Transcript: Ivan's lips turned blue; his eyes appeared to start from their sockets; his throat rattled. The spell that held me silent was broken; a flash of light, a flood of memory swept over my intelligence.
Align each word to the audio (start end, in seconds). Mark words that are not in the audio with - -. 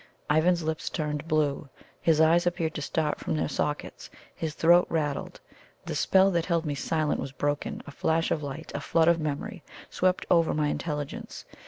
Ivan's 0.31 0.63
lips 0.63 0.89
turned 0.89 1.27
blue; 1.27 1.69
his 2.01 2.19
eyes 2.19 2.47
appeared 2.47 2.73
to 2.73 2.81
start 2.81 3.19
from 3.19 3.37
their 3.37 3.47
sockets; 3.47 4.09
his 4.33 4.55
throat 4.55 4.87
rattled. 4.89 5.39
The 5.85 5.93
spell 5.93 6.31
that 6.31 6.47
held 6.47 6.65
me 6.65 6.73
silent 6.73 7.19
was 7.21 7.31
broken; 7.31 7.83
a 7.85 7.91
flash 7.91 8.31
of 8.31 8.41
light, 8.41 8.71
a 8.73 8.79
flood 8.81 9.07
of 9.07 9.19
memory 9.19 9.61
swept 9.91 10.25
over 10.31 10.55
my 10.55 10.69
intelligence. 10.69 11.45